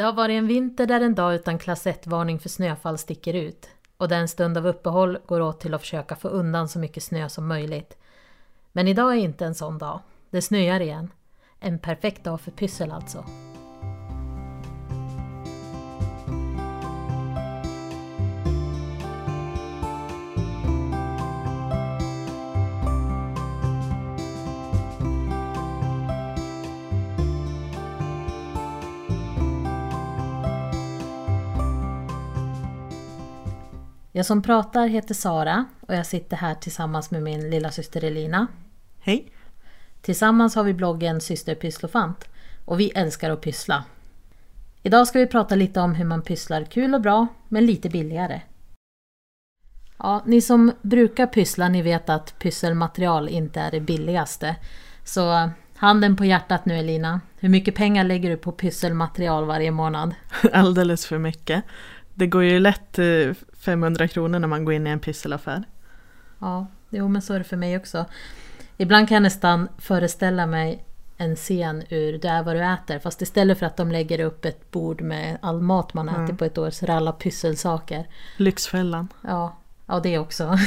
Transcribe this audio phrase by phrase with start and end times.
[0.00, 3.68] Det har varit en vinter där en dag utan klass 1-varning för snöfall sticker ut
[3.96, 7.02] och där en stund av uppehåll går åt till att försöka få undan så mycket
[7.02, 7.96] snö som möjligt.
[8.72, 10.00] Men idag är inte en sån dag.
[10.30, 11.10] Det snöar igen.
[11.58, 13.24] En perfekt dag för pyssel alltså.
[34.20, 38.46] Jag som pratar heter Sara och jag sitter här tillsammans med min lilla syster Elina.
[39.00, 39.32] Hej!
[40.00, 42.28] Tillsammans har vi bloggen Syster Pysslofant
[42.64, 43.84] och vi älskar att pyssla.
[44.82, 48.40] Idag ska vi prata lite om hur man pysslar kul och bra, men lite billigare.
[49.98, 54.56] Ja, ni som brukar pyssla, ni vet att pysselmaterial inte är det billigaste.
[55.04, 60.14] Så handen på hjärtat nu Elina, hur mycket pengar lägger du på pysselmaterial varje månad?
[60.52, 61.64] Alldeles för mycket.
[62.20, 62.98] Det går ju lätt
[63.58, 65.64] 500 kronor när man går in i en pysselaffär.
[66.38, 68.04] Ja, jo men så är det för mig också.
[68.76, 70.84] Ibland kan jag nästan föreställa mig
[71.16, 72.98] en scen ur Det är vad du äter.
[72.98, 76.36] Fast istället för att de lägger upp ett bord med all mat man äter Mm.
[76.36, 78.06] på ett år så är det alla pysselsaker.
[78.36, 79.08] Lyxfällan.
[79.22, 80.42] Ja, ja det också.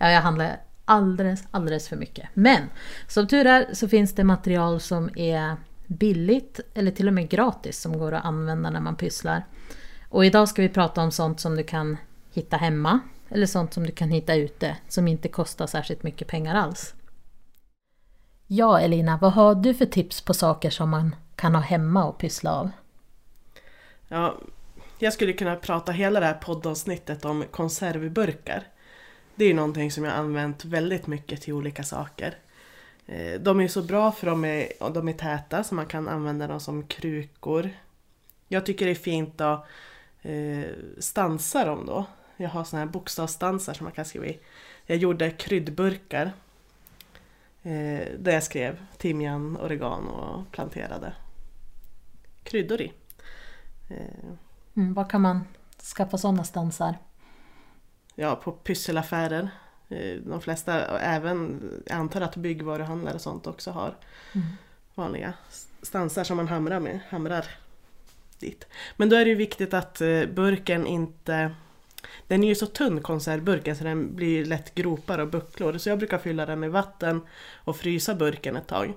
[0.00, 2.28] ja, jag handlar alldeles, alldeles för mycket.
[2.34, 2.62] Men
[3.08, 7.80] som tur är så finns det material som är billigt eller till och med gratis
[7.80, 9.44] som går att använda när man pysslar.
[10.16, 11.96] Och idag ska vi prata om sånt som du kan
[12.32, 16.54] hitta hemma eller sånt som du kan hitta ute som inte kostar särskilt mycket pengar
[16.54, 16.94] alls.
[18.46, 22.18] Ja, Elina, vad har du för tips på saker som man kan ha hemma och
[22.18, 22.70] pyssla av?
[24.08, 24.38] Ja,
[24.98, 28.64] jag skulle kunna prata hela det här poddavsnittet om konservburkar.
[29.34, 32.38] Det är ju någonting som jag har använt väldigt mycket till olika saker.
[33.06, 36.46] Eh, de är så bra för de är, de är täta så man kan använda
[36.46, 37.70] dem som krukor.
[38.48, 39.66] Jag tycker det är fint att
[40.30, 42.04] eh, stansa dem då.
[42.36, 44.40] Jag har såna här bokstavsstansar som man kan skriva i.
[44.86, 46.32] Jag gjorde kryddburkar.
[47.62, 51.12] Eh, där jag skrev timjan, oregano och planterade
[52.42, 52.92] kryddor i.
[53.88, 54.30] Eh,
[54.76, 55.44] Mm, var kan man
[55.96, 56.94] skaffa sådana stansar?
[58.14, 59.48] ja, på pysselaffärer.
[59.88, 63.94] Eh, De flesta, även, jag antar att byggvaruhandlare och sånt också har
[64.34, 64.46] Mm.
[64.94, 65.34] vanliga
[65.82, 67.46] stansar som man hamrar med, hamrar
[68.40, 68.66] dit.
[68.96, 71.50] Men då är det ju viktigt att eh, burken inte
[72.26, 75.78] den är ju så tunn konservburken så den blir lätt gropar och bucklor.
[75.78, 77.20] Så jag brukar fylla den med vatten
[77.54, 78.94] och frysa burken ett tag.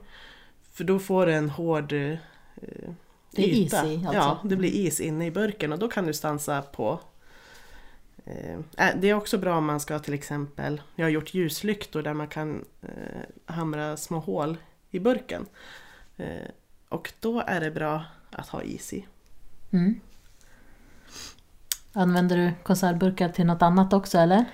[0.72, 2.18] För då får du en hård eh,
[3.32, 3.88] Det är is yta.
[3.88, 4.14] i, alltså.
[4.14, 7.00] Ja, det blir is inne i burken och då kan du stansa på
[8.26, 12.02] eh, äh, det är också bra om man ska till exempel, jag har gjort ljuslyktor
[12.02, 14.58] där man kan eh, hamra små hål
[14.92, 15.46] i burken.
[16.18, 16.50] Eh,
[16.90, 19.06] och då är det bra att ha is i.
[19.72, 20.00] Mm.
[21.94, 24.46] Använder du konservburkar till något annat också eller?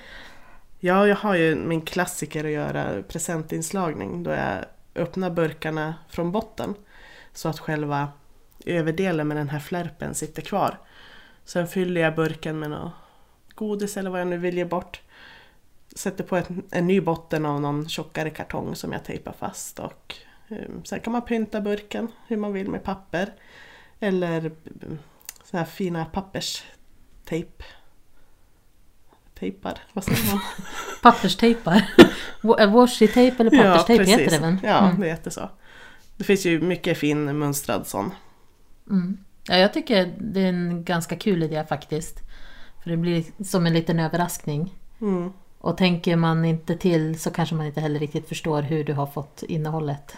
[0.80, 4.66] Ja, jag har ju min klassiker att göra presentinslagning då jag
[4.96, 6.76] öppnar burkarna från botten
[7.34, 8.10] så att själva
[8.66, 10.80] överdelen med den här flärpen sitter kvar.
[11.46, 12.92] Sen fyller jag burken med något
[13.56, 15.02] godis eller vad jag nu vill ge bort.
[15.96, 20.16] Sätter på ett, en ny botten av någon tjockare kartong som jag tejpar fast och
[20.48, 23.34] um, sen kan man pynta burken hur man vill med papper
[24.00, 24.52] eller
[25.44, 27.64] såna här fina papperstejp.
[29.40, 30.40] Tejpar, vad säger man?
[31.04, 31.90] Papperstejpar?
[32.42, 34.20] Wa- Washi-tejp eller papperstejp precis.
[34.20, 34.58] heter det väl?
[34.64, 35.02] Ja, Mm.
[35.02, 35.50] det heter så.
[36.18, 38.12] Det finns ju mycket fin mönstrad sån.
[38.90, 39.18] Mm.
[39.48, 42.20] Ja, jag tycker det är en ganska kul idé faktiskt.
[42.84, 44.74] För det blir som en liten överraskning.
[45.02, 45.34] Mm.
[45.60, 49.06] Och tänker man inte till så kanske man inte heller riktigt förstår hur du har
[49.08, 50.18] fått innehållet.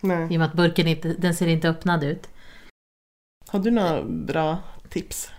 [0.00, 0.22] Nej.
[0.30, 2.28] I och med att burken inte, den ser inte öppnad ut.
[3.50, 5.30] Har du några bra tips?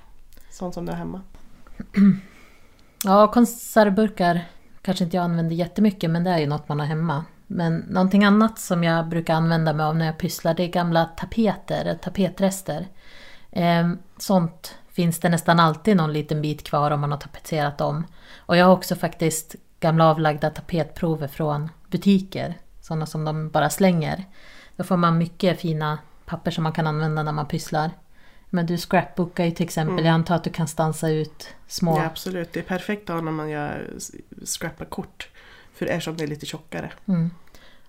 [0.50, 1.22] Sånt som du har hemma?
[3.04, 4.46] Ja, konservburkar
[4.82, 7.26] kanske inte jag använder jättemycket men det är ju något man har hemma.
[7.48, 11.06] Men någonting annat som jag brukar använda mig av när jag pysslar det är gamla
[11.06, 12.88] tapeter, tapetrester.
[13.52, 18.06] Eh, sånt finns det nästan alltid någon liten bit kvar om man har tapetserat om.
[18.38, 22.58] Och jag har också faktiskt gamla avlagda tapetprover från butiker.
[22.82, 24.26] Sådana som de bara slänger.
[24.76, 25.98] Då får man mycket fina
[26.30, 27.92] papper som man kan använda när man pysslar.
[28.50, 29.94] Men du scrapbookar ju till exempel.
[29.94, 30.06] Mm.
[30.06, 32.54] Jag antar att du kan stansa ut små Ja, absolut.
[32.54, 33.88] Det är perfekt att ha när man gör
[34.46, 35.30] scrappar kort.
[35.74, 36.92] För eftersom det är lite tjockare.
[37.08, 37.32] Mm.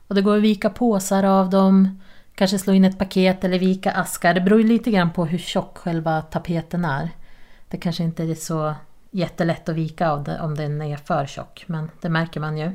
[0.07, 2.01] Och det går att vika påsar av dem,
[2.35, 4.35] kanske slå in ett paket eller vika askar.
[4.35, 7.11] Det beror ju lite grann på hur tjock själva tapeten är.
[7.69, 8.75] Det kanske inte är så
[9.11, 12.73] jättelätt att vika av det om den är för tjock, men det märker man ju.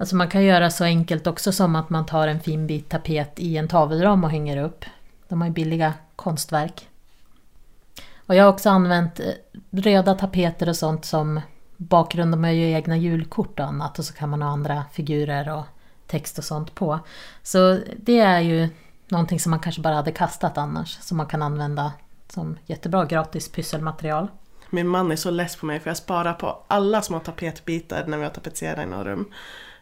[0.00, 3.32] Alltså man kan göra så enkelt också som att man tar en fin bit tapet
[3.36, 4.84] i en tavelram och hänger upp.
[5.28, 6.88] De har ju billiga konstverk.
[8.26, 9.26] Och jag har också använt eh,
[9.70, 11.40] röda tapeter och sånt som
[11.76, 12.32] bakgrund.
[12.32, 15.64] De har ju egna julkort och annat och så kan man ha andra figurer och
[16.06, 17.00] text och sånt på.
[17.42, 18.68] Så det är ju
[19.08, 20.98] någonting som man kanske bara hade kastat annars.
[21.00, 21.92] Som man kan använda
[22.28, 24.28] som jättebra gratis pysselmaterial.
[24.70, 28.18] Min man är så less på mig för jag sparar på alla små tapetbitar när
[28.18, 29.32] vi har tapetserat i några rum.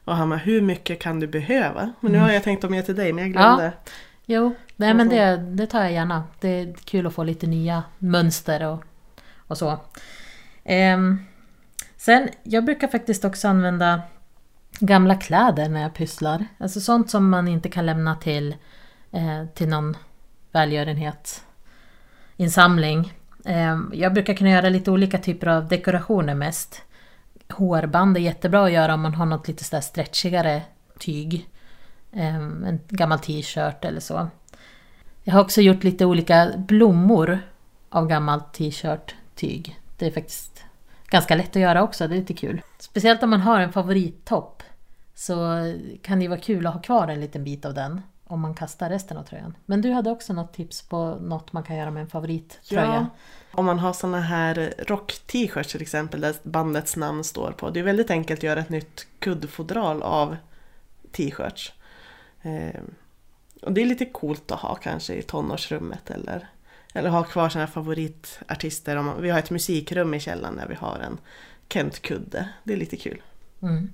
[0.06, 1.92] Och han bara, hur mycket kan du behöva?
[2.00, 3.64] Men nu har jag tänkt att ge till dig men jag glömde.
[3.64, 3.72] Ja.
[4.28, 6.24] Jo, nej men det, det tar jag gärna.
[6.40, 8.84] Det är kul att få lite nya mönster och,
[9.36, 9.78] och så.
[10.64, 11.18] Ehm,
[11.96, 14.02] sen, jag brukar faktiskt också använda
[14.80, 16.46] gamla kläder när jag pysslar.
[16.58, 18.56] Alltså sånt som man inte kan lämna till,
[19.12, 19.96] eh, till någon
[20.52, 23.12] välgörenhetsinsamling.
[23.44, 26.82] Eh, jag brukar kunna göra lite olika typer av dekorationer mest.
[27.48, 30.62] Hårband är jättebra att göra om man har något lite sådär stretchigare
[30.98, 31.48] tyg.
[32.12, 34.28] Ehm, en gammal t-shirt eller så.
[35.24, 37.38] Jag har också gjort lite olika blommor
[37.88, 39.80] av gammalt t-shirt-tyg.
[39.98, 40.64] Det är faktiskt
[41.06, 42.62] ganska lätt att göra också, det är lite kul.
[42.78, 44.62] Speciellt om man har en favorittopp
[45.14, 45.36] så
[46.02, 48.90] kan det vara kul att ha kvar en liten bit av den om man kastar
[48.90, 49.56] resten av tröjan.
[49.66, 52.84] Men du hade också något tips på något man kan göra med en favorittröja?
[52.84, 53.06] Ja,
[53.52, 57.70] om man har såna här rock-t-shirts till exempel där bandets namn står på.
[57.70, 60.36] Det är väldigt enkelt att göra ett nytt kuddfodral av
[61.12, 61.72] t-shirts.
[62.42, 62.80] Eh,
[63.62, 66.48] och det är lite coolt att ha kanske i tonårsrummet eller,
[66.94, 68.96] eller ha kvar sina favoritartister.
[68.96, 71.18] Om man, vi har ett musikrum i källaren där vi har en
[71.68, 72.48] Kent-kudde.
[72.64, 73.22] Det är lite kul.
[73.66, 73.90] Mm.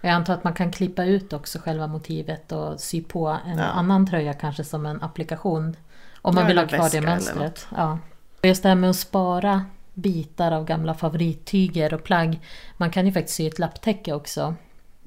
[0.00, 3.64] Jag antar att man kan klippa ut också själva motivet och sy på en ja.
[3.64, 5.76] annan tröja kanske som en applikation.
[6.22, 7.66] Om man ja, vill ha kvar det mönstret.
[7.76, 7.98] Ja.
[8.42, 9.64] Just det här med att spara
[9.94, 12.40] bitar av gamla favorittyger och plagg.
[12.76, 14.54] Man kan ju faktiskt sy ett lapptäcke också.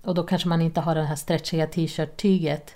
[0.04, 2.75] Och då kanske man inte har det här stretchiga t-shirt-tyget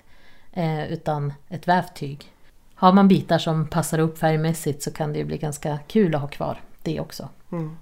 [0.52, 2.32] eh, utan ett vävt tyg.
[2.74, 6.20] Har man bitar som passar upp färgmässigt så kan det ju bli ganska kul att
[6.20, 7.28] ha kvar det också.
[7.52, 7.76] Mm.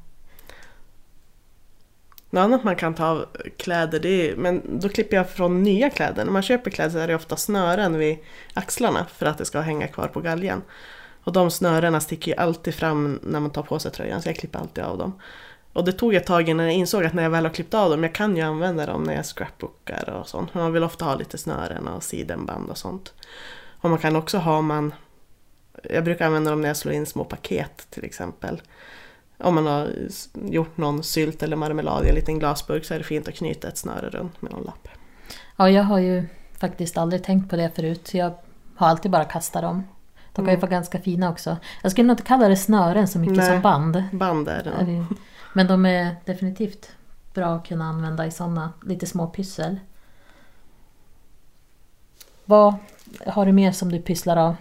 [2.36, 5.90] Något annat man kan ta av kläder, det är, men då klipper jag från nya
[5.90, 6.24] kläder.
[6.24, 8.18] När man köper kläder så är det ofta snören vid
[8.54, 10.62] axlarna för att det ska hänga kvar på galgen.
[11.24, 14.36] Och de snörena sticker ju alltid fram när man tar på sig tröjan så jag
[14.36, 15.20] klipper alltid av dem.
[15.72, 17.90] Och det tog ett tag innan jag insåg att när jag väl har klippt av
[17.90, 20.54] dem, jag kan ju använda dem när jag scrapbookar och sånt.
[20.54, 23.14] Man vill ofta ha lite snören och sidenband och sånt.
[23.80, 24.94] Och man kan också ha man...
[25.82, 28.60] Jag brukar använda dem när jag slår in små paket till exempel.
[29.38, 29.92] Om man har
[30.32, 33.68] gjort någon sylt eller marmelad i en liten glasburk så är det fint att knyta
[33.68, 34.88] ett snöre runt med någon lapp.
[35.56, 36.24] Ja, jag har ju
[36.58, 38.14] faktiskt aldrig tänkt på det förut.
[38.14, 38.34] Jag
[38.76, 39.84] har alltid bara kastat dem.
[40.32, 40.54] De kan mm.
[40.54, 41.56] ju vara ganska fina också.
[41.82, 44.04] Jag skulle nog inte kalla det snören så mycket Nej, som band.
[44.12, 45.06] Band är det.
[45.52, 46.90] Men de är definitivt
[47.34, 49.80] bra att kunna använda i sådana lite små pyssel.
[52.44, 52.74] Vad
[53.26, 54.56] har du mer som du pysslar av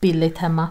[0.00, 0.68] billigt hemma?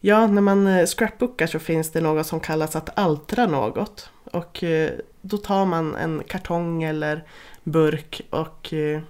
[0.00, 4.10] Ja, när man eh, scrapbookar så finns det något som kallas att altra något.
[4.24, 4.90] Och eh,
[5.20, 7.24] då tar man en kartong eller
[7.64, 9.00] burk och eh,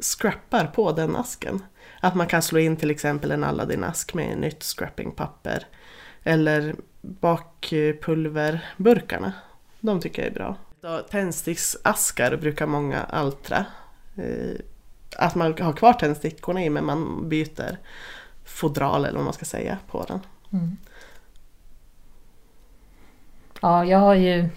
[0.00, 1.62] scrappar på den asken.
[2.00, 5.66] Att man kan slå in till exempel en Aladdin-ask med nytt scrappingpapper.
[6.22, 9.32] Eller bakpulverburkarna.
[9.80, 10.56] De tycker jag är bra.
[11.10, 13.64] Tändsticksaskar brukar många altra.
[15.16, 17.78] Att man har kvar tändstickorna i men man byter
[18.44, 20.20] fodral eller vad man ska säga på den.
[20.52, 20.76] Mm.
[23.60, 24.48] Ja, jag har ju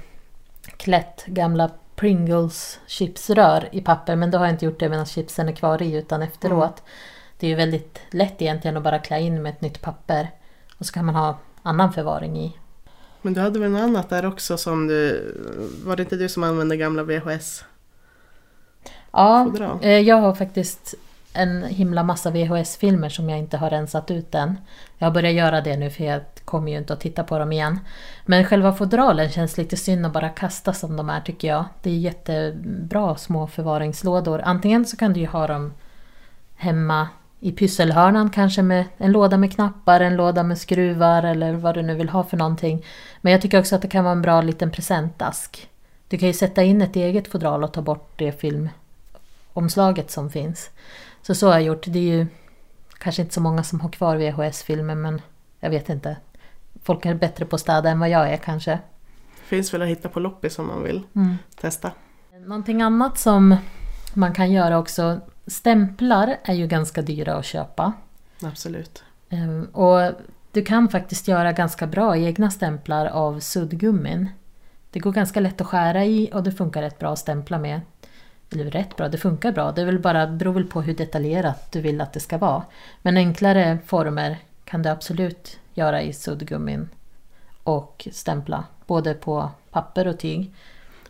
[0.77, 5.49] klätt gamla Pringles chipsrör i papper men då har jag inte gjort det medan chipsen
[5.49, 6.79] är kvar i utan efteråt.
[6.79, 6.89] Mm.
[7.39, 10.31] Det är ju väldigt lätt egentligen att bara klä in med ett nytt papper
[10.77, 12.57] och så kan man ha annan förvaring i.
[13.21, 15.33] Men du hade väl något annat där också som du...
[15.85, 17.63] Var det inte du som använde gamla VHS?
[19.11, 19.51] Ja,
[19.81, 20.95] eh, jag har faktiskt
[21.35, 24.57] en himla massa VHS-filmer som jag inte har rensat ut än.
[24.97, 27.79] Jag börjar göra det nu för jag kommer ju inte att titta på dem igen.
[28.25, 31.65] Men själva fodralen känns lite synd att bara kasta som de är tycker jag.
[31.81, 34.41] Det är jättebra små förvaringslådor.
[34.43, 35.73] Antingen så kan du ju ha dem
[36.55, 37.07] hemma
[37.39, 41.81] i pysselhörnan kanske med en låda med knappar, en låda med skruvar eller vad du
[41.81, 42.85] nu vill ha för någonting.
[43.21, 45.69] Men jag tycker också att det kan vara en bra liten presentask.
[46.07, 50.69] Du kan ju sätta in ett eget fodral och ta bort det filmomslaget som finns.
[51.25, 51.85] Så så har jag gjort.
[51.87, 52.27] Det är ju
[52.97, 55.21] kanske inte så många som har kvar VHS-filmer men
[55.59, 56.17] jag vet inte.
[56.83, 58.79] Folk är bättre på att städa än vad jag är kanske.
[59.45, 61.37] Finns väl att hitta på loppis om man vill mm.
[61.55, 61.91] testa.
[62.45, 63.55] Någonting annat som
[64.13, 65.19] man kan göra också.
[65.47, 67.93] Stämplar är ju ganska dyra att köpa.
[68.41, 69.03] Absolut.
[69.29, 70.11] Ehm, och
[70.51, 74.29] du kan faktiskt göra ganska bra egna stämplar av suddgummin.
[74.91, 77.81] Det går ganska lätt att skära i och det funkar rätt bra att stämpla med
[78.61, 79.71] eller rätt bra, det funkar bra.
[79.71, 82.63] Det är väl bara, beror väl på hur detaljerat du vill att det ska vara.
[83.01, 86.89] Men enklare former kan du absolut göra i suddgummin.
[87.63, 88.63] och stämpla.
[88.87, 90.53] Både på papper och tyg.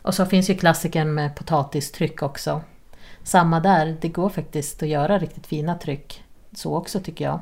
[0.02, 2.62] Och så finns ju klassikern med potatistryck också.
[3.24, 6.24] Samma där, det går faktiskt att göra riktigt fina tryck.
[6.54, 7.40] Så också tycker jag.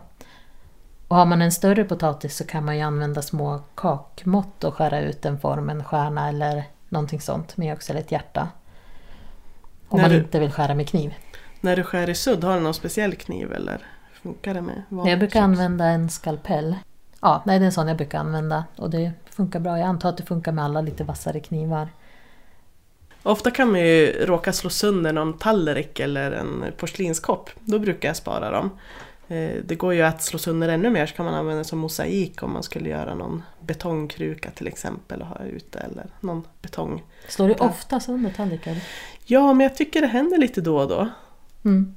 [1.08, 5.02] Och har man en större potatis så kan man ju använda små kakmått och skära
[5.02, 8.50] ut en form, en stjärna eller någonting sånt med också, eller ett hjärta.
[9.94, 11.14] Om När man du- inte vill skära med kniv.
[11.62, 13.86] När du skär i sudd, har du någon speciell kniv eller
[14.24, 16.76] funkar det med vanlig Jag brukar använda en skalpell.
[17.22, 19.80] Ja, nej, det är en sån jag brukar använda och det funkar bra.
[19.80, 21.88] Jag antar att det funkar med alla lite vassare knivar.
[23.24, 27.50] Ofta kan man ju råka slå sönder någon tallrik eller en porslinskopp.
[27.60, 28.70] Då brukar jag spara dem.
[29.28, 31.80] Eh, Det går ju att slå sönder ännu mer så kan man använda det som
[31.80, 37.04] mosaik om man skulle göra någon betongkruka till exempel och ha ute eller någon betong.
[37.28, 38.78] Slår du ofta sönder tallrikar?
[39.26, 41.10] Ja, men jag tycker det händer lite då och då.
[41.66, 41.96] Mm.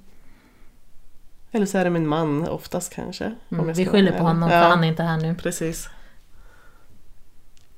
[1.52, 3.34] Eller så är det min man oftast kanske.
[3.50, 3.72] Mm.
[3.72, 5.34] Vi skyller på honom ja, för han är inte här nu.
[5.34, 5.88] Precis.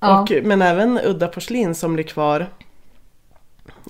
[0.00, 0.22] Ja.
[0.22, 2.46] Och, men även udda porslin som blir kvar.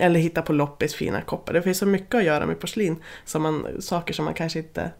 [0.00, 1.52] Eller hitta på loppis fina koppar.
[1.52, 3.02] Det finns så mycket att göra med porslin.
[3.24, 4.90] Som man, saker som man kanske inte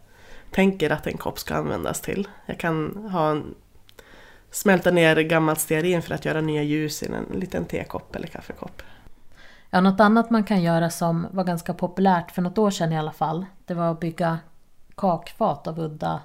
[0.51, 2.27] tänker att en kopp ska användas till.
[2.45, 3.55] Jag kan ha en,
[4.51, 8.81] smälta ner gammalt stearin för att göra nya ljus i en liten tekopp eller kaffekopp.
[9.69, 12.97] Ja, något annat man kan göra som var ganska populärt för något år sedan i
[12.97, 13.45] alla fall.
[13.65, 14.39] Det var att bygga
[14.95, 16.21] kakfat av udda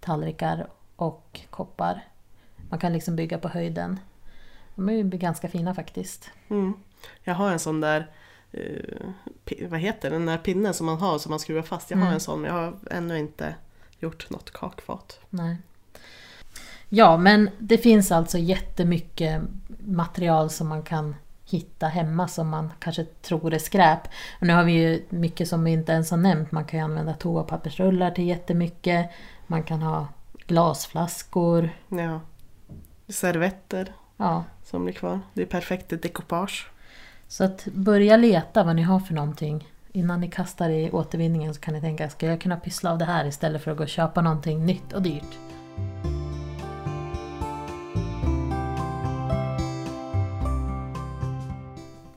[0.00, 2.04] tallrikar och koppar.
[2.70, 3.98] Man kan liksom bygga på höjden.
[4.74, 6.30] De är ju ganska fina faktiskt.
[6.48, 6.74] Mm.
[7.24, 8.10] Jag har en sån där,
[8.52, 11.90] eh, vad heter den där pinnen som man har som man skruvar fast.
[11.90, 12.14] Jag har Mm.
[12.14, 13.54] en sån men jag har ännu inte
[13.98, 15.20] gjort något kakfat.
[15.30, 15.56] Nej.
[16.88, 19.42] Ja, men det finns alltså jättemycket
[19.86, 24.00] material som man kan hitta hemma som man kanske tror är skräp.
[24.40, 26.52] Och nu har vi ju mycket som vi inte ens har nämnt.
[26.52, 29.10] Man kan ju använda toapappersrullar till jättemycket.
[29.46, 30.08] Man kan ha
[30.46, 31.70] glasflaskor.
[31.88, 32.20] Ja.
[33.08, 35.20] Servetter Ja, som blir kvar.
[35.34, 36.70] Det är perfekt decoupage
[37.32, 39.68] så att börja leta vad ni har för någonting.
[39.92, 43.04] Innan ni kastar i återvinningen så kan ni tänka, ska jag kunna pyssla av det
[43.04, 45.38] här istället för att gå och köpa någonting nytt och dyrt?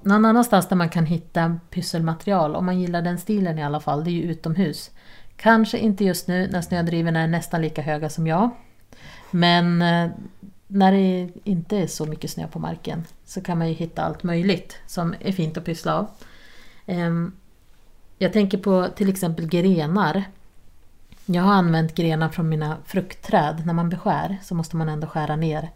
[0.01, 4.03] Någon annanstans där man kan hitta pysselmaterial, om man gillar den stilen i alla fall,
[4.03, 4.91] det är ju utomhus.
[5.35, 8.49] Kanske inte just nu när snödrivorna är nästan lika höga som jag.
[9.31, 10.11] Men eh,
[10.75, 14.23] när det inte är så mycket snö på marken så kan man ju hitta allt
[14.23, 16.07] möjligt som är fint att pyssla av.
[16.85, 17.31] Ehm,
[18.17, 20.23] Jag tänker på till exempel grenar.
[21.25, 23.63] Jag har använt grenar från mina fruktträd.
[23.65, 25.69] När man beskär så måste man ändå skära ner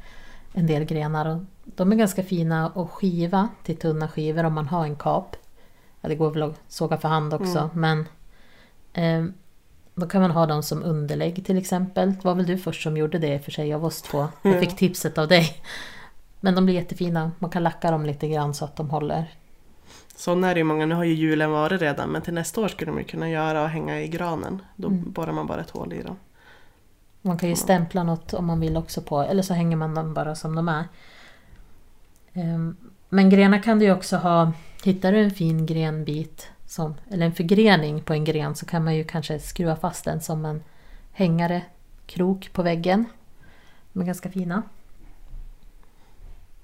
[0.53, 1.25] en del grenar.
[1.25, 5.35] Och de är ganska fina att skiva till tunna skivor om man har en kap.
[6.01, 8.05] Ja, det går väl att såga för hand också men
[8.93, 9.33] ehm,
[9.99, 12.13] då kan man ha dem som underlägg till exempel.
[12.15, 14.27] Det var väl du först som gjorde det i och för sig av oss två.
[14.41, 15.53] Jag fick tipset av dig.
[16.41, 17.31] Men de blir jättefina.
[17.39, 19.25] Man kan lacka dem lite grann så att de håller.
[20.15, 22.67] Sådana är det ju många, nu har ju julen varit redan men till nästa år
[22.67, 24.61] skulle ju kunna göra och hänga i granen.
[24.75, 25.11] Då Mm.
[25.11, 26.15] borrar man bara ett hål i dem.
[27.21, 29.21] Man kan ju stämpla något om man vill också på.
[29.21, 30.83] Eller så hänger man dem bara som de är.
[32.33, 32.77] Ehm,
[33.09, 34.51] Men grenar kan du ju också ha.
[34.83, 36.47] Hittar du en fin grenbit.
[36.69, 40.21] Som, eller en förgrening på en gren så kan man ju kanske skruva fast den
[40.21, 40.63] som en
[41.11, 41.61] hängare.
[42.05, 43.05] Krok på väggen.
[43.93, 44.63] De är ganska fina.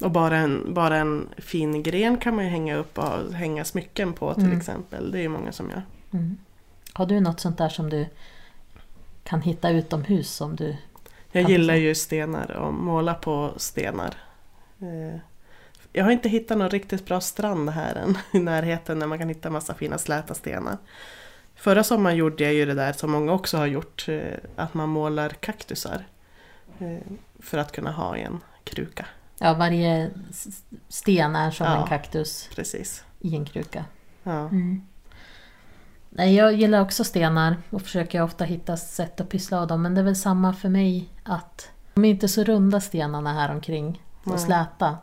[0.01, 4.13] Och bara en, bara en fin gren kan man ju hänga upp och hänga smycken
[4.13, 4.57] på till Mm.
[4.57, 5.11] exempel.
[5.11, 5.83] Det är ju många som gör.
[6.11, 6.37] Mm.
[6.93, 8.05] Har du något sånt där som du
[9.23, 10.77] kan hitta utomhus som du...
[11.31, 14.15] Jag gillar du ju stenar och måla på stenar.
[15.97, 19.29] Jag har inte hittat någon riktigt bra strand här än i närheten där man kan
[19.29, 20.77] hitta massa fina släta stenar.
[21.55, 24.21] Förra sommaren gjorde jag ju det där som många också har gjort, eh,
[24.55, 26.05] att man målar kaktusar.
[26.79, 26.97] eh,
[27.39, 29.05] För att kunna ha i en kruka.
[29.39, 30.11] Ja, varje
[30.89, 31.81] sten är som Ja.
[31.81, 33.03] en kaktus Precis.
[33.19, 33.85] i en kruka.
[34.23, 34.49] Ja.
[36.09, 39.81] Nej, jag gillar också stenar och försöker ofta hitta sätt att pyssla av dem.
[39.81, 43.51] Men det är väl samma för mig att de är inte så runda stenarna här
[43.51, 44.39] omkring och Nej.
[44.39, 44.97] släta.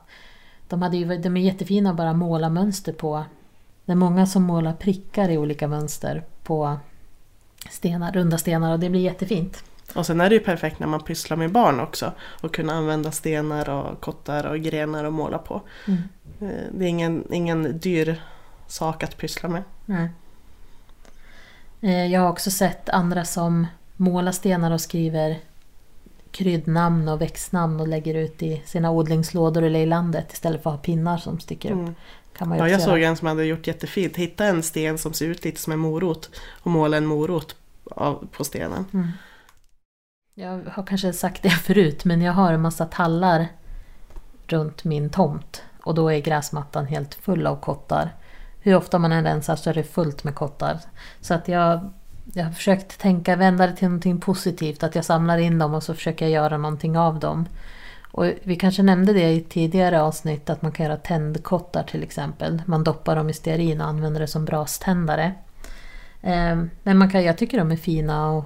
[0.73, 3.25] De, hade ju, de är jättefina att bara måla mönster på.
[3.85, 6.77] Det är många som målar prickar i olika mönster på
[7.71, 9.65] stenar, runda stenar och det blir jättefint.
[9.95, 12.13] Och sen är det ju perfekt när man pysslar med barn också.
[12.21, 15.61] Och kunna använda stenar och kottar och grenar och måla på.
[15.87, 16.03] Mm.
[16.41, 18.23] Eh, Det är ingen, ingen dyr
[18.67, 19.63] sak att pyssla med.
[19.87, 20.09] Nej.
[21.81, 25.39] Eh, Jag har också sett andra som målar stenar och skriver
[26.33, 30.77] kryddnamn och växtnamn och lägger ut i sina odlingslådor eller i landet istället för att
[30.77, 31.79] ha pinnar som sticker upp.
[31.79, 31.95] Mm.
[32.37, 34.17] Kan man Ja, jag såg en som hade gjort jättefint.
[34.17, 36.31] Hitta en sten som ser ut lite som en morot
[36.63, 37.57] och måla en morot
[38.31, 38.85] på stenen.
[38.93, 39.09] Mm.
[40.35, 43.49] Jag har kanske sagt det förut men jag har en massa tallar
[44.47, 45.63] runt min tomt.
[45.85, 48.15] Och då är gräsmattan helt full av kottar.
[48.61, 50.81] Hur ofta man än rensar så är det fullt med kottar.
[51.21, 51.93] Så att jag,
[52.35, 54.83] jag har försökt tänka, vända det till någonting positivt.
[54.83, 57.47] Att jag samlar in dem och så försöker jag göra någonting av dem.
[58.13, 62.63] Och vi kanske nämnde det i tidigare avsnitt att man kan göra tändkottar till exempel.
[62.67, 65.33] Man doppar dem i stearin och använder det som braständare.
[66.21, 68.45] Eh, men man kan, jag tycker de är fina och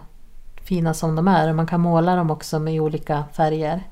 [0.62, 1.52] fina som de är.
[1.52, 3.82] Man kan måla dem också med olika färger.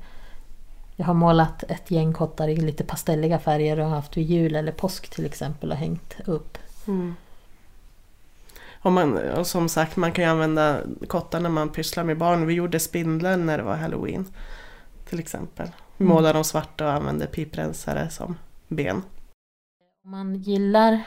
[0.95, 4.71] Jag har målat ett gäng kottar i lite pastelliga färger och haft vid jul eller
[4.71, 6.57] påsk till exempel och hängt upp.
[6.87, 7.15] Mm.
[8.85, 12.47] Och, man, och som sagt, man kan ju använda kottar när man pysslar med barn.
[12.47, 14.25] Vi gjorde spindeln när det var halloween.
[15.09, 15.67] Till exempel.
[15.97, 16.15] Vi Mm.
[16.15, 18.37] målade dem svarta och använde piprensare som
[18.67, 19.03] ben.
[20.03, 21.01] Om man gillar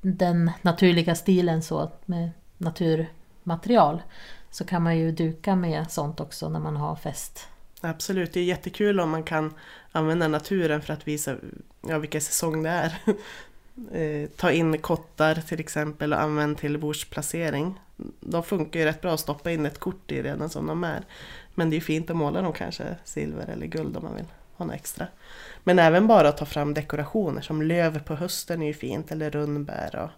[0.00, 4.02] den naturliga stilen så med naturmaterial
[4.50, 7.48] så kan man ju duka med sånt också när man har fest.
[7.80, 9.54] Absolut, det är jättekul om man kan
[9.92, 11.36] använda naturen för att visa
[11.88, 12.98] ja, vilken säsong det är.
[13.92, 17.80] Eh, Ta in kottar till exempel och använd till bordsplacering.
[18.20, 21.02] De funkar ju rätt bra att stoppa in ett kort i redan som de är.
[21.54, 24.24] Men det är fint att måla dem kanske silver eller guld om man vill
[24.56, 25.06] ha något extra.
[25.64, 29.30] Men även bara att ta fram dekorationer som löv på hösten är ju fint eller
[29.30, 29.96] rundbär.
[29.96, 30.10] Och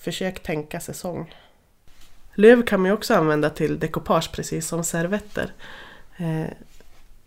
[0.00, 1.34] försök tänka säsong.
[2.34, 5.52] Löv kan man ju också använda till dekopage precis som servetter.
[6.16, 6.46] Eh,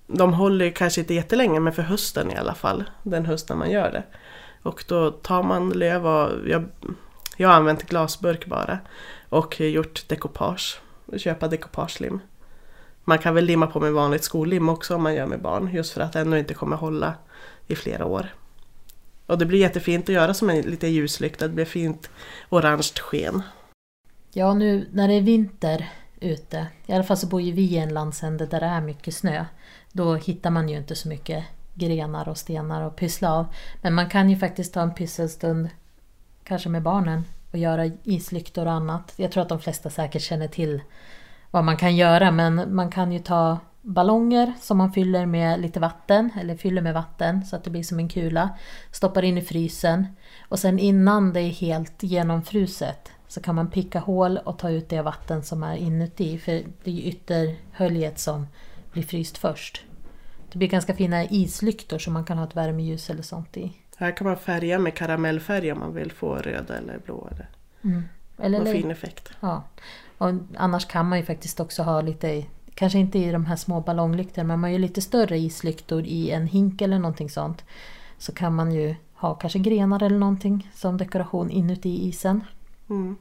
[0.08, 2.84] De håller ju kanske inte jättelänge men för hösten i alla fall.
[3.04, 4.04] Den hösten man gör det.
[4.63, 6.65] Och då tar man löv och jag,
[7.38, 8.79] jag har använt glasburk bara.
[9.29, 10.82] Och gjort dekopage.
[11.17, 12.20] Köpa dekopagelim.
[13.03, 15.70] Man kan väl limma på med vanligt skollim också om man gör med barn.
[15.74, 17.13] Just för att det ändå inte kommer hålla
[17.67, 18.34] i flera år.
[19.25, 21.48] Och det blir jättefint att göra som en lite ljuslykta.
[21.48, 22.10] Det blir fint
[22.50, 23.41] orange sken.
[24.34, 25.89] Ja, nu när det är vinter
[26.20, 29.15] ute, i alla fall så bor ju vi i en landsände där det är mycket
[29.15, 29.46] snö.
[29.91, 31.43] Då hittar man ju inte så mycket
[31.74, 33.46] grenar och stenar att pyssla av.
[33.82, 35.70] Men man kan ju faktiskt ta en pysselstund,
[36.44, 39.14] kanske med barnen, och göra islyktor och annat.
[39.16, 40.81] Jag tror att de flesta säkert känner till
[41.51, 45.79] vad man kan göra, men man kan ju ta ballonger som man fyller med lite
[45.79, 48.50] vatten, eller fyller med vatten så att det blir som en kula.
[48.92, 50.07] Stoppar in i frysen
[50.50, 54.90] och sen innan det är helt genomfruset så kan man picka hål och ta ut
[54.90, 56.38] det vatten som är inuti.
[56.38, 58.48] För det är ju ytterhöljet som
[58.92, 59.83] blir fryst först.
[60.53, 63.74] Det blir ganska fina islyktor som man kan ha ett värmeljus eller sånt i.
[63.98, 67.29] Här kan man färga med karamellfärg om man vill få röda eller blå.
[67.31, 67.48] Eller,
[68.37, 69.31] Eller, eller, fin effekt.
[69.39, 69.63] ja.
[70.18, 73.81] och annars kan man ju faktiskt också ha lite, kanske inte i de här små
[73.81, 77.63] ballonglyktorna, men man gör lite större islyktor i en hink eller någonting sånt.
[78.18, 82.44] Så kan man ju ha kanske grenar eller någonting som dekoration inuti isen.
[82.89, 83.16] Mm.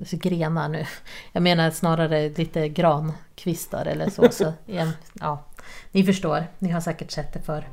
[0.00, 0.86] Alltså grenar nu.
[1.32, 4.28] Jag menar snarare lite grankvistar eller så.
[4.30, 4.52] så
[5.12, 5.44] ja,
[5.92, 7.68] ni förstår, ni har säkert sett det för.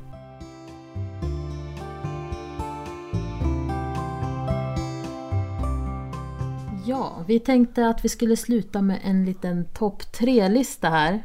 [6.86, 11.22] Ja, vi tänkte att vi skulle sluta med en liten topp tre-lista här.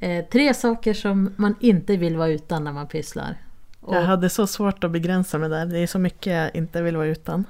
[0.00, 3.36] Eh, tre saker som man inte vill vara utan när man pysslar.
[3.80, 5.66] Och, Jag hade så svårt att begränsa mig där.
[5.66, 7.44] Det är så mycket jag inte vill vara utan.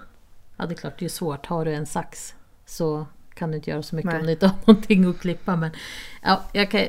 [0.56, 1.46] Ja, det är klart, det är svårt.
[1.46, 2.34] Har du en sax
[2.66, 4.20] så kan du inte göra så mycket Nej.
[4.20, 5.56] om du inte har någonting att klippa.
[5.56, 5.70] Men
[6.22, 6.80] ja, jag, kan,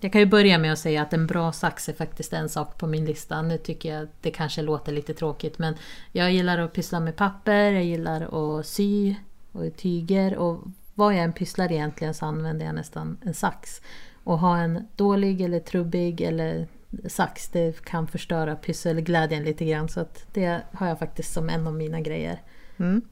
[0.00, 2.78] jag kan ju börja med att säga att en bra sax är faktiskt en sak
[2.78, 3.42] på min lista.
[3.42, 5.74] Nu tycker jag det kanske låter lite tråkigt men
[6.12, 9.14] jag gillar att pyssla med papper, jag gillar att sy
[9.52, 10.62] och tyger och
[10.94, 13.82] vad jag än pysslar egentligen så använder jag nästan en sax.
[14.24, 16.66] Och ha en dålig eller trubbig eller
[17.08, 21.66] sax det kan förstöra pysselglädjen lite grann så att det har jag faktiskt som en
[21.66, 22.42] av mina grejer.
[22.76, 23.02] Mm.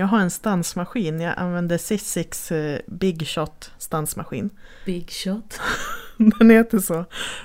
[0.00, 1.20] Jag har en stansmaskin.
[1.20, 4.50] Jag använder Sissix eh, Big Shot stansmaskin.
[4.86, 5.60] Big shot.
[6.38, 7.04] Den heter så.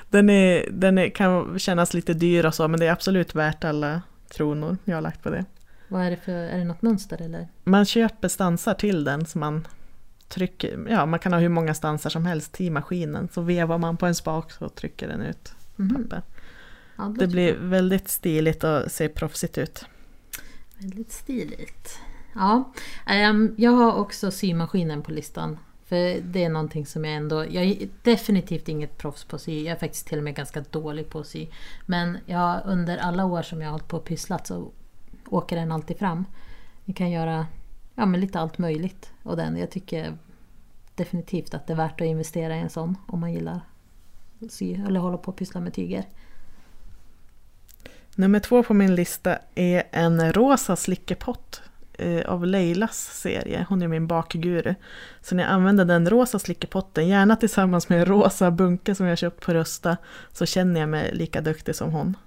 [0.10, 3.64] Den, är, den är, kan kännas lite dyr och så men det är absolut värt
[3.64, 5.46] alla kronor jag har lagt på det.
[5.88, 7.48] Vad är det för, är det något mönster eller?
[7.64, 9.68] Man köper stansar till den som man
[10.28, 13.30] trycker, ja man kan ha hur många stansar som helst i maskinen.
[13.34, 15.90] Så vevar man på en spak så trycker den ut Mhm.
[16.04, 16.22] papper.
[16.98, 19.86] Ja, Det blir väldigt stiligt och ser proffsigt ut.
[20.78, 22.00] väldigt stiligt.
[22.36, 22.72] Ja,
[23.06, 25.58] ehm, jag har också symaskinen på listan.
[25.86, 27.46] För det är någonting som jag ändå...
[27.46, 29.64] Jag är definitivt inget proffs på att sy.
[29.64, 31.48] Jag är faktiskt till och med ganska dålig på att sy.
[31.86, 34.72] Men jag, under alla år som jag har hållit på och pysslat så
[35.30, 36.26] åker den alltid fram.
[36.86, 37.48] Ni kan göra
[37.96, 39.12] ja, men lite allt möjligt.
[39.24, 40.18] Och den, jag tycker
[40.96, 43.62] definitivt att det är värt att investera i en sån om man gillar
[44.46, 46.06] att sy eller hålla på och pyssla med tyger.
[48.16, 51.62] Nummer två på min lista är en rosa slickepott
[51.98, 53.66] eh, av Leilas serie.
[53.70, 54.76] Hon är min bakguru.
[55.22, 59.18] Så när jag använder den rosa slickepotten, gärna tillsammans med en rosa bunke som jag
[59.18, 59.98] köpt på Rusta,
[60.34, 62.18] så känner jag mig lika duktig som hon.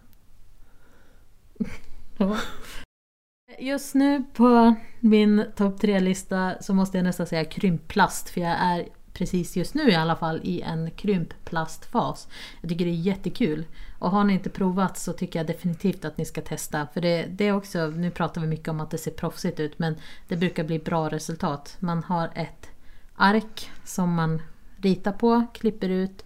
[3.59, 8.89] Just nu på min topp tre-lista så måste jag nästan säga krympplast för jag är
[9.13, 12.29] precis just nu i alla fall i en krympplastfas.
[12.61, 13.67] Jag tycker det är jättekul.
[13.99, 16.87] Och har ni inte provat så tycker jag definitivt att ni ska testa.
[16.95, 19.79] För det, det är också, nu pratar vi mycket om att det ser proffsigt ut
[19.79, 19.97] men
[20.29, 21.77] det brukar bli bra resultat.
[21.81, 22.71] Man har ett
[23.15, 24.43] ark som man
[24.77, 26.25] ritar på, klipper ut,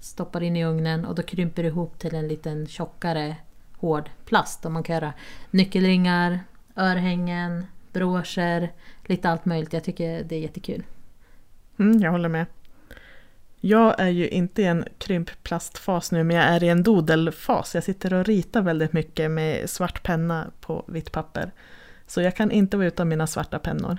[0.00, 3.36] stoppar in i ugnen och då krymper det ihop till en liten tjockare
[3.78, 4.64] hård plast.
[4.64, 5.12] Och man kan göra
[5.50, 6.40] nyckelringar,
[6.76, 8.72] örhängen, broscher,
[9.04, 9.72] lite allt möjligt.
[9.72, 10.84] Jag tycker det är jättekul.
[11.78, 12.46] Mm, jag håller med.
[13.66, 17.74] Jag är ju inte i en krympplastfas nu, men jag är i en dodelfas.
[17.74, 21.50] Jag sitter och ritar väldigt mycket med svart penna på vitt papper.
[22.06, 23.98] Så jag kan inte vara utan mina svarta pennor.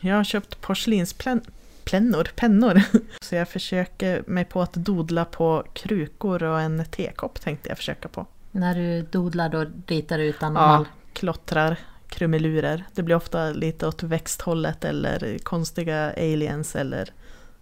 [0.00, 2.82] Jag har köpt porslinspennor, pennor.
[3.20, 8.08] Så jag försöker mig på att dodla på krukor och en tekopp tänkte jag försöka
[8.08, 8.26] på.
[8.50, 10.84] När du dodlar då ritar du utan Ja, mal?
[11.12, 11.76] klottrar,
[12.08, 12.84] krumelurer.
[12.94, 17.10] Det blir ofta lite åt växthållet eller konstiga aliens eller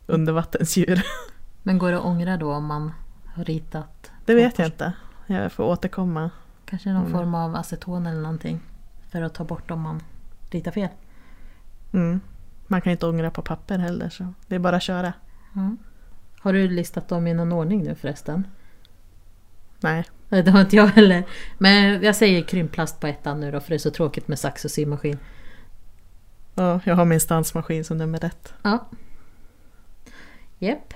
[0.09, 1.03] undervattensdjur.
[1.63, 2.93] Men går det att ångra då om man
[3.35, 4.11] har ritat?
[4.25, 4.93] Det vet jag inte.
[5.27, 6.31] Jag får återkomma.
[6.67, 7.13] Kanske någon Mm.
[7.13, 8.61] form av aceton eller någonting.
[9.11, 10.03] För att ta bort om man
[10.51, 10.89] ritar fel.
[11.93, 12.21] Mm.
[12.67, 15.13] Man kan inte ångra på papper heller så det är bara att köra.
[15.55, 15.77] Mm.
[16.41, 18.47] Har du listat dem i någon ordning nu förresten?
[19.81, 21.25] Nej, det har inte jag heller.
[21.59, 24.65] Men jag säger krympplast på ettan nu då för det är så tråkigt med sax
[24.65, 25.19] och symaskin.
[26.55, 28.55] ja, jag har min stansmaskin som nummer ett.
[28.63, 28.89] Ja.
[30.59, 30.95] Japp.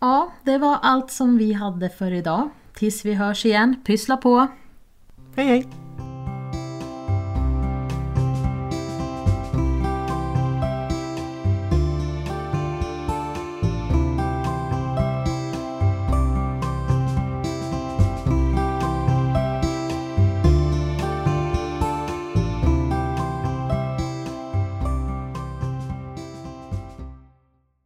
[0.00, 2.48] Ja, det var allt som vi hade för idag.
[2.74, 4.46] Tills vi hörs igen, pyssla på!
[5.36, 5.66] Hej hej!